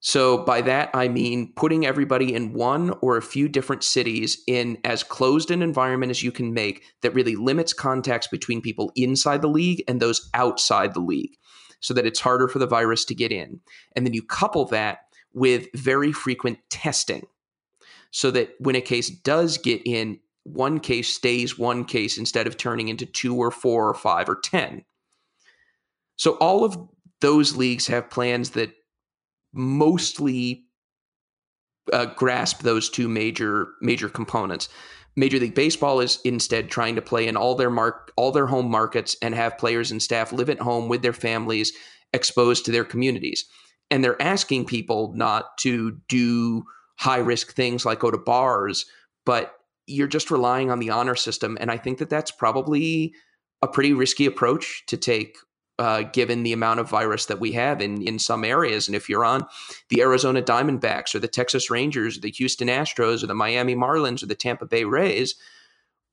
[0.00, 4.76] So, by that, I mean putting everybody in one or a few different cities in
[4.84, 9.40] as closed an environment as you can make that really limits contacts between people inside
[9.40, 11.38] the league and those outside the league
[11.80, 13.60] so that it's harder for the virus to get in.
[13.96, 14.98] And then you couple that
[15.32, 17.26] with very frequent testing
[18.10, 22.58] so that when a case does get in, one case stays one case instead of
[22.58, 24.84] turning into two or four or five or 10.
[26.22, 26.78] So all of
[27.20, 28.70] those leagues have plans that
[29.52, 30.66] mostly
[31.92, 34.68] uh, grasp those two major major components.
[35.16, 38.70] Major League Baseball is instead trying to play in all their mark all their home
[38.70, 41.72] markets and have players and staff live at home with their families
[42.12, 43.44] exposed to their communities.
[43.90, 46.62] And they're asking people not to do
[47.00, 48.86] high risk things like go to bars,
[49.26, 49.54] but
[49.88, 51.58] you're just relying on the honor system.
[51.60, 53.12] And I think that that's probably
[53.60, 55.36] a pretty risky approach to take
[55.78, 58.88] uh, given the amount of virus that we have in, in some areas.
[58.88, 59.46] And if you're on
[59.88, 64.22] the Arizona Diamondbacks or the Texas Rangers or the Houston Astros or the Miami Marlins
[64.22, 65.34] or the Tampa Bay Rays,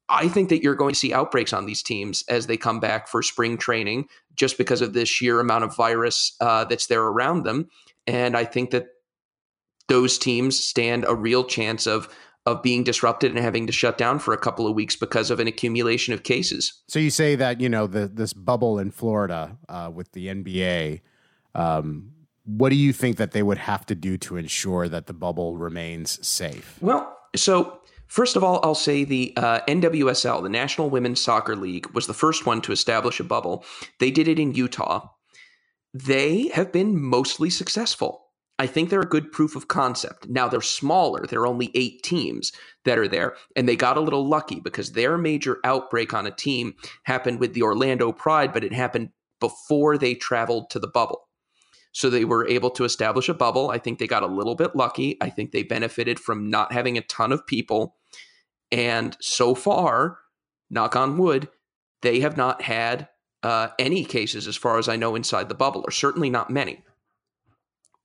[0.10, 3.08] I think that you're going to see outbreaks on these teams as they come back
[3.08, 7.44] for spring training just because of the sheer amount of virus uh, that's there around
[7.44, 7.70] them.
[8.08, 8.88] And I think that
[9.88, 12.10] those teams stand a real chance of
[12.46, 15.40] of being disrupted and having to shut down for a couple of weeks because of
[15.40, 16.82] an accumulation of cases.
[16.88, 21.02] So you say that you know the this bubble in Florida uh, with the NBA.
[21.56, 22.12] Um,
[22.46, 25.58] what do you think that they would have to do to ensure that the bubble
[25.58, 26.78] remains safe?
[26.82, 31.88] Well, so first of all, I'll say the uh, NWSL, the National Women's Soccer League,
[31.94, 33.64] was the first one to establish a bubble.
[34.00, 35.10] They did it in Utah.
[35.94, 38.29] They have been mostly successful.
[38.60, 40.28] I think they're a good proof of concept.
[40.28, 41.26] Now they're smaller.
[41.26, 42.52] There are only eight teams
[42.84, 43.36] that are there.
[43.56, 47.54] And they got a little lucky because their major outbreak on a team happened with
[47.54, 51.30] the Orlando Pride, but it happened before they traveled to the bubble.
[51.94, 53.72] So they were able to establish a bubble.
[53.72, 55.18] I think they got a little bit lucky.
[55.22, 57.96] I think they benefited from not having a ton of people.
[58.72, 60.20] And so far,
[60.70, 61.48] knock on wood,
[62.02, 63.08] they have not had
[63.42, 66.84] uh, any cases, as far as I know, inside the bubble, or certainly not many.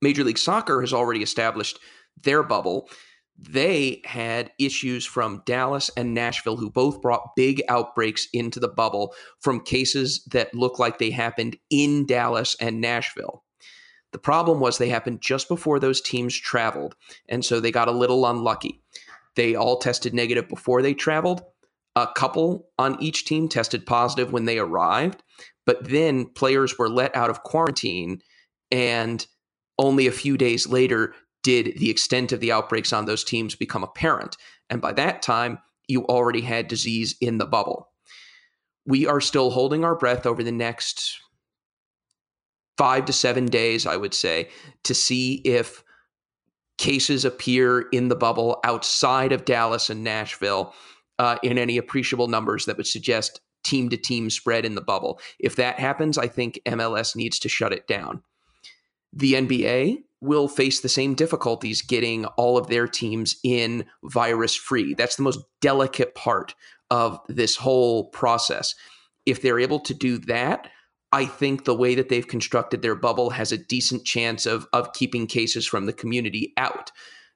[0.04, 1.80] Major League Soccer has already established
[2.22, 2.88] their bubble.
[3.36, 9.14] They had issues from Dallas and Nashville, who both brought big outbreaks into the bubble
[9.40, 13.42] from cases that look like they happened in Dallas and Nashville.
[14.12, 16.94] The problem was they happened just before those teams traveled,
[17.28, 18.80] and so they got a little unlucky.
[19.34, 21.42] They all tested negative before they traveled.
[21.96, 25.22] A couple on each team tested positive when they arrived,
[25.66, 28.20] but then players were let out of quarantine
[28.70, 29.26] and
[29.78, 33.84] only a few days later did the extent of the outbreaks on those teams become
[33.84, 34.36] apparent.
[34.70, 35.58] And by that time,
[35.88, 37.88] you already had disease in the bubble.
[38.86, 41.18] We are still holding our breath over the next
[42.76, 44.48] five to seven days, I would say,
[44.84, 45.84] to see if
[46.78, 50.74] cases appear in the bubble outside of Dallas and Nashville
[51.18, 55.20] uh, in any appreciable numbers that would suggest team to team spread in the bubble.
[55.38, 58.22] If that happens, I think MLS needs to shut it down.
[59.14, 64.94] The NBA will face the same difficulties getting all of their teams in virus free.
[64.94, 66.54] That's the most delicate part
[66.90, 68.74] of this whole process.
[69.26, 70.68] If they're able to do that,
[71.12, 74.92] I think the way that they've constructed their bubble has a decent chance of of
[74.94, 76.90] keeping cases from the community out.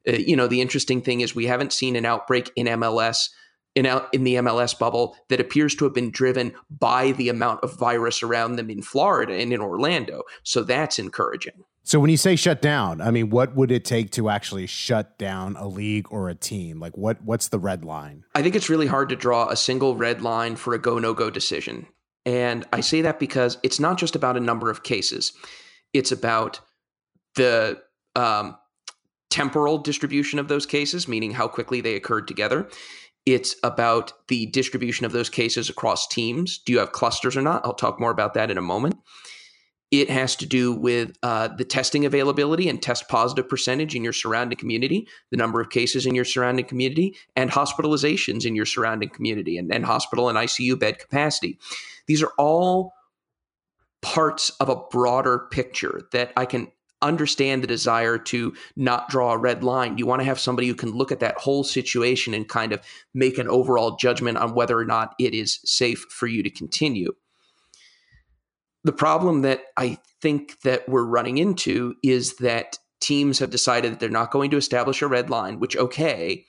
[0.06, 3.28] Uh, you know, the interesting thing is we haven't seen an outbreak in MLS
[3.76, 7.78] in in the MLS bubble that appears to have been driven by the amount of
[7.78, 10.22] virus around them in Florida and in Orlando.
[10.42, 11.64] So that's encouraging.
[11.88, 15.16] So when you say shut down, I mean, what would it take to actually shut
[15.16, 16.80] down a league or a team?
[16.80, 18.24] Like, what what's the red line?
[18.34, 21.14] I think it's really hard to draw a single red line for a go no
[21.14, 21.86] go decision,
[22.26, 25.32] and I say that because it's not just about a number of cases;
[25.94, 26.60] it's about
[27.36, 27.80] the
[28.14, 28.58] um,
[29.30, 32.68] temporal distribution of those cases, meaning how quickly they occurred together.
[33.24, 36.58] It's about the distribution of those cases across teams.
[36.58, 37.64] Do you have clusters or not?
[37.64, 38.98] I'll talk more about that in a moment.
[39.90, 44.12] It has to do with uh, the testing availability and test positive percentage in your
[44.12, 49.08] surrounding community, the number of cases in your surrounding community, and hospitalizations in your surrounding
[49.08, 51.58] community, and, and hospital and ICU bed capacity.
[52.06, 52.92] These are all
[54.02, 56.70] parts of a broader picture that I can
[57.00, 59.98] understand the desire to not draw a red line.
[59.98, 62.80] You want to have somebody who can look at that whole situation and kind of
[63.14, 67.14] make an overall judgment on whether or not it is safe for you to continue
[68.84, 74.00] the problem that I think that we're running into is that teams have decided that
[74.00, 76.44] they're not going to establish a red line, which okay,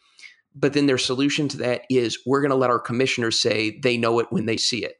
[0.55, 3.97] but then their solution to that is we're going to let our commissioners say they
[3.97, 4.95] know it when they see it.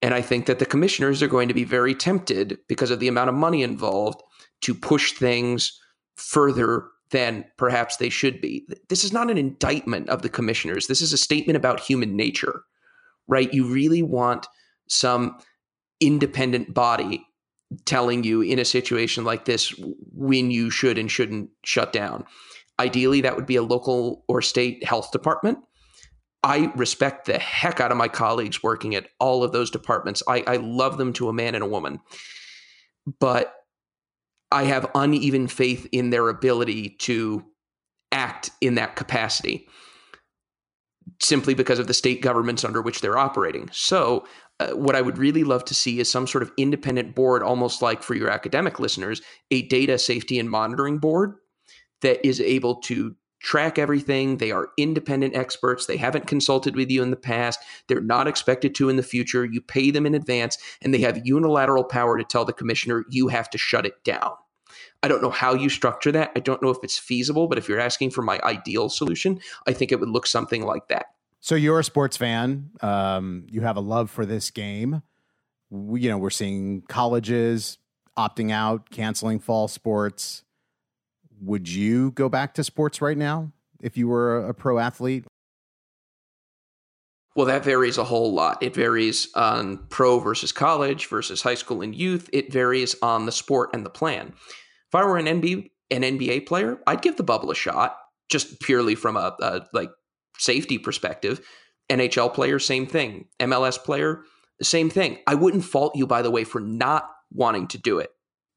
[0.00, 3.08] And I think that the commissioners are going to be very tempted because of the
[3.08, 4.22] amount of money involved
[4.62, 5.80] to push things
[6.16, 8.66] further than perhaps they should be.
[8.88, 10.86] This is not an indictment of the commissioners.
[10.86, 12.62] This is a statement about human nature,
[13.26, 13.52] right?
[13.52, 14.46] You really want
[14.88, 15.38] some
[16.00, 17.24] independent body
[17.84, 19.74] telling you in a situation like this
[20.12, 22.24] when you should and shouldn't shut down.
[22.80, 25.58] Ideally, that would be a local or state health department.
[26.42, 30.22] I respect the heck out of my colleagues working at all of those departments.
[30.28, 32.00] I, I love them to a man and a woman.
[33.18, 33.54] But
[34.50, 37.44] I have uneven faith in their ability to
[38.12, 39.68] act in that capacity.
[41.20, 43.68] Simply because of the state governments under which they're operating.
[43.72, 44.26] So,
[44.60, 47.80] uh, what I would really love to see is some sort of independent board, almost
[47.80, 51.34] like for your academic listeners, a data safety and monitoring board
[52.00, 54.38] that is able to track everything.
[54.38, 55.86] They are independent experts.
[55.86, 57.60] They haven't consulted with you in the past.
[57.86, 59.44] They're not expected to in the future.
[59.44, 63.28] You pay them in advance, and they have unilateral power to tell the commissioner you
[63.28, 64.32] have to shut it down.
[65.02, 66.32] I don't know how you structure that.
[66.34, 69.72] I don't know if it's feasible, but if you're asking for my ideal solution, I
[69.72, 71.06] think it would look something like that.
[71.40, 72.70] So you're a sports fan.
[72.80, 75.02] Um, you have a love for this game.
[75.70, 77.78] We, you know, we're seeing colleges
[78.16, 80.42] opting out, canceling fall sports.
[81.40, 85.24] Would you go back to sports right now if you were a pro athlete?
[87.36, 88.60] Well, that varies a whole lot.
[88.64, 92.28] It varies on pro versus college versus high school and youth.
[92.32, 94.34] It varies on the sport and the plan.
[94.88, 97.96] If I were an NBA an NBA player, I'd give the bubble a shot,
[98.28, 99.90] just purely from a, a like
[100.38, 101.40] safety perspective.
[101.90, 103.26] NHL player, same thing.
[103.40, 104.22] MLS player,
[104.62, 105.18] same thing.
[105.26, 108.10] I wouldn't fault you, by the way, for not wanting to do it.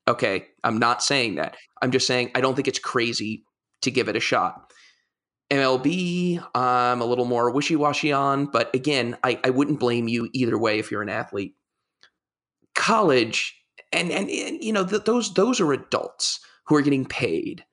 [0.07, 1.55] Okay, I'm not saying that.
[1.82, 3.45] I'm just saying I don't think it's crazy
[3.84, 4.73] to give it a shot.
[5.49, 10.29] MLB, I'm a little more wishy washy on, but again, I, I wouldn't blame you
[10.34, 11.55] either way if you're an athlete.
[12.73, 13.61] College,
[13.92, 17.66] and and, and you know th- those those are adults who are getting paid.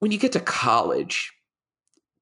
[0.00, 1.32] When you get to college,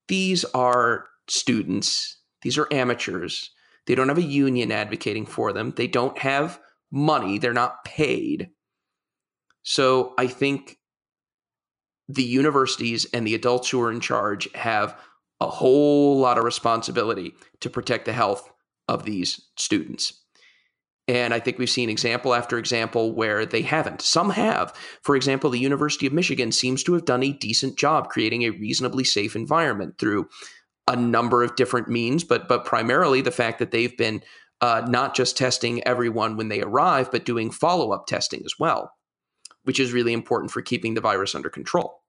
[0.09, 2.19] these are students.
[2.43, 3.51] These are amateurs.
[3.87, 5.73] They don't have a union advocating for them.
[5.77, 7.39] They don't have money.
[7.39, 8.51] They're not paid.
[9.63, 10.79] So I think
[12.09, 14.99] the universities and the adults who are in charge have
[15.41, 18.51] a whole lot of responsibility to protect the health
[18.89, 20.20] of these students.
[21.11, 24.01] And I think we've seen example after example where they haven't.
[24.01, 24.73] Some have.
[25.03, 28.51] For example, the University of Michigan seems to have done a decent job creating a
[28.51, 30.29] reasonably safe environment through
[30.87, 34.23] a number of different means, but but primarily the fact that they've been
[34.61, 38.93] uh, not just testing everyone when they arrive, but doing follow up testing as well,
[39.65, 42.03] which is really important for keeping the virus under control.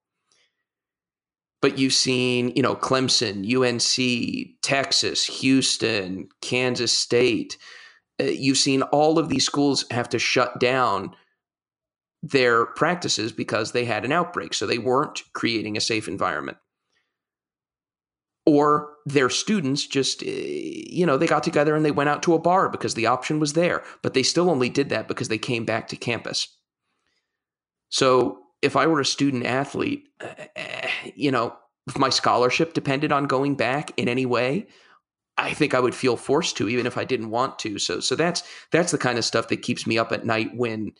[1.59, 7.57] But you've seen, you know, Clemson, UNC, Texas, Houston, Kansas State.
[8.19, 11.15] Uh, you've seen all of these schools have to shut down
[12.23, 14.53] their practices because they had an outbreak.
[14.53, 16.57] So they weren't creating a safe environment.
[18.45, 22.33] Or their students just, eh, you know, they got together and they went out to
[22.33, 25.37] a bar because the option was there, but they still only did that because they
[25.37, 26.47] came back to campus.
[27.89, 30.05] So if I were a student athlete,
[30.55, 31.55] eh, you know,
[31.87, 34.67] if my scholarship depended on going back in any way,
[35.37, 37.79] I think I would feel forced to, even if I didn't want to.
[37.79, 40.93] So, so that's that's the kind of stuff that keeps me up at night when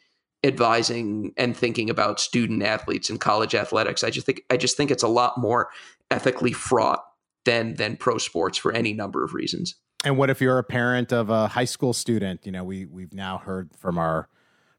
[0.44, 4.04] advising and thinking about student athletes and college athletics.
[4.04, 5.70] I just think I just think it's a lot more
[6.10, 7.04] ethically fraught
[7.46, 9.76] than than pro sports for any number of reasons.
[10.04, 12.42] And what if you're a parent of a high school student?
[12.44, 14.28] You know, we we've now heard from our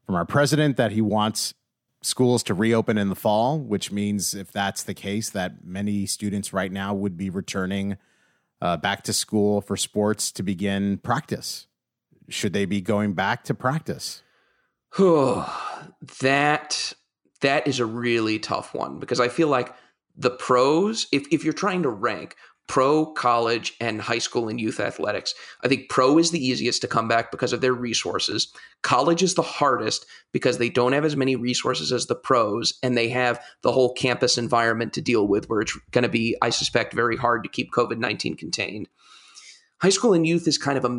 [0.05, 1.53] from our president that he wants
[2.01, 6.51] schools to reopen in the fall, which means if that's the case, that many students
[6.51, 7.97] right now would be returning
[8.63, 11.67] uh, back to school for sports to begin practice?
[12.29, 14.23] Should they be going back to practice?
[16.21, 16.93] that
[17.41, 19.75] that is a really tough one because I feel like
[20.15, 22.37] the pros, if, if you're trying to rank
[22.67, 25.33] pro, college, and high school and youth athletics.
[25.63, 28.51] I think pro is the easiest to come back because of their resources.
[28.81, 32.97] College is the hardest because they don't have as many resources as the pros, and
[32.97, 36.49] they have the whole campus environment to deal with, where it's going to be, I
[36.49, 38.87] suspect, very hard to keep COVID 19 contained.
[39.81, 40.89] High school and youth is kind of a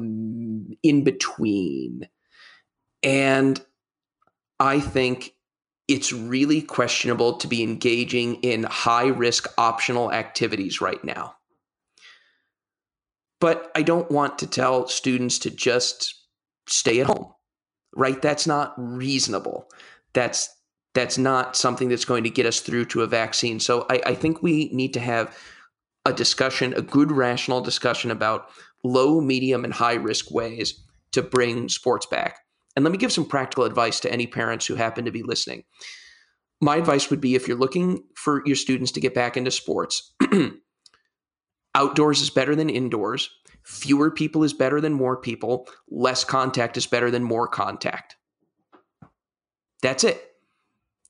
[0.82, 2.08] in between.
[3.02, 3.62] And
[4.60, 5.34] I think
[5.88, 11.36] it's really questionable to be engaging in high risk optional activities right now.
[13.44, 16.14] But I don't want to tell students to just
[16.66, 17.26] stay at home,
[17.94, 18.22] right?
[18.22, 19.68] That's not reasonable.
[20.14, 20.48] That's
[20.94, 23.60] that's not something that's going to get us through to a vaccine.
[23.60, 25.36] So I, I think we need to have
[26.06, 28.48] a discussion, a good rational discussion about
[28.82, 30.82] low, medium, and high risk ways
[31.12, 32.38] to bring sports back.
[32.76, 35.64] And let me give some practical advice to any parents who happen to be listening.
[36.62, 40.14] My advice would be if you're looking for your students to get back into sports,
[41.74, 43.30] Outdoors is better than indoors.
[43.64, 45.66] Fewer people is better than more people.
[45.90, 48.16] Less contact is better than more contact.
[49.82, 50.22] That's it.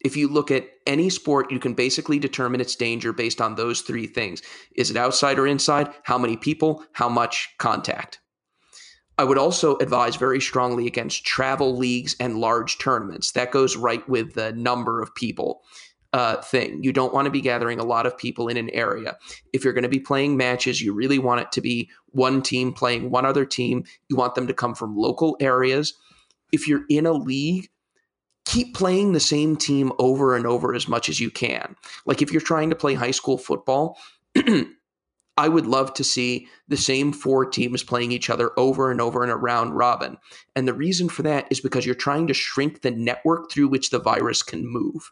[0.04, 3.80] If you look at any sport, you can basically determine its danger based on those
[3.80, 4.42] three things.
[4.76, 5.92] Is it outside or inside?
[6.02, 6.84] How many people?
[6.92, 8.20] How much contact?
[9.16, 13.32] I would also advise very strongly against travel leagues and large tournaments.
[13.32, 15.62] That goes right with the number of people
[16.14, 16.80] uh, thing.
[16.80, 19.16] You don't want to be gathering a lot of people in an area.
[19.52, 22.72] If you're going to be playing matches, you really want it to be one team
[22.72, 23.82] playing one other team.
[24.08, 25.92] You want them to come from local areas.
[26.52, 27.68] If you're in a league,
[28.44, 31.74] keep playing the same team over and over as much as you can.
[32.06, 33.98] Like if you're trying to play high school football,
[35.36, 39.24] I would love to see the same four teams playing each other over and over
[39.24, 40.18] in a round robin.
[40.54, 43.90] And the reason for that is because you're trying to shrink the network through which
[43.90, 45.10] the virus can move.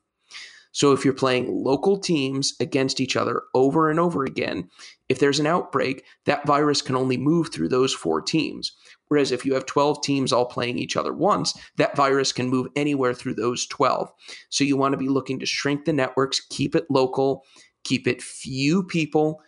[0.72, 4.68] So if you're playing local teams against each other over and over again,
[5.08, 8.72] if there's an outbreak, that virus can only move through those four teams.
[9.08, 12.68] Whereas if you have 12 teams all playing each other once, that virus can move
[12.74, 14.10] anywhere through those 12.
[14.48, 17.44] So you want to be looking to shrink the networks, keep it local,
[17.84, 19.40] keep it few people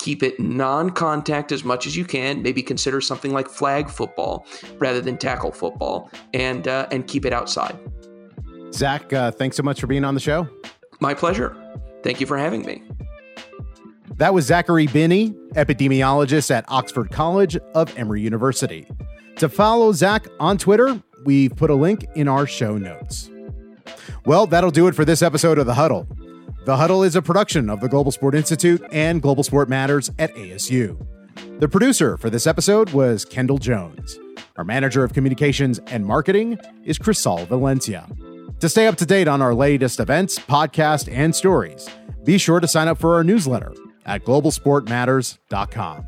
[0.00, 4.46] keep it non-contact as much as you can maybe consider something like flag football
[4.78, 7.78] rather than tackle football and uh, and keep it outside
[8.72, 10.48] zach uh, thanks so much for being on the show
[11.00, 11.56] my pleasure
[12.02, 12.82] thank you for having me
[14.16, 18.86] that was zachary binney epidemiologist at oxford college of emory university
[19.36, 23.30] to follow zach on twitter we've put a link in our show notes
[24.24, 26.06] well that'll do it for this episode of the huddle
[26.66, 30.34] the Huddle is a production of the Global Sport Institute and Global Sport Matters at
[30.34, 31.04] ASU.
[31.58, 34.18] The producer for this episode was Kendall Jones.
[34.56, 38.06] Our manager of communications and marketing is Crisal Valencia.
[38.58, 41.88] To stay up to date on our latest events, podcast, and stories,
[42.24, 43.72] be sure to sign up for our newsletter
[44.04, 46.06] at globalsportmatters.com.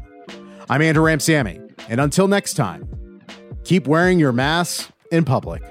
[0.68, 3.20] I'm Andrew Ramsamy, and until next time,
[3.64, 5.62] keep wearing your mask in public.